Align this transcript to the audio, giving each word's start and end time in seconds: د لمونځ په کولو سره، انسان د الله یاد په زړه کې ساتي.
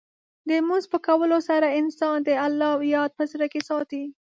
د 0.47 0.49
لمونځ 0.57 0.85
په 0.93 0.97
کولو 1.07 1.37
سره، 1.49 1.75
انسان 1.79 2.17
د 2.27 2.29
الله 2.45 2.71
یاد 2.95 3.11
په 3.17 3.23
زړه 3.31 3.45
کې 3.53 3.61
ساتي. 3.69 4.03